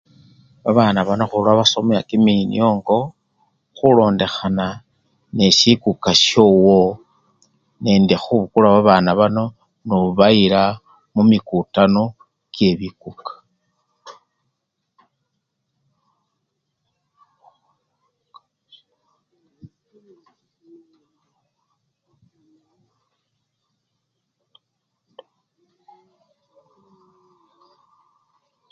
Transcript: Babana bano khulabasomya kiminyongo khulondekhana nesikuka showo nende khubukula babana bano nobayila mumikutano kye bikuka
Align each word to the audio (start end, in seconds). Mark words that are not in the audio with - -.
Babana 0.63 0.99
bano 1.07 1.23
khulabasomya 1.31 1.99
kiminyongo 2.09 2.97
khulondekhana 3.77 4.67
nesikuka 5.35 6.11
showo 6.25 6.81
nende 7.83 8.15
khubukula 8.23 8.67
babana 8.75 9.09
bano 9.19 9.43
nobayila 9.87 10.61
mumikutano 11.13 12.03
kye 12.55 12.69
bikuka 12.79 13.31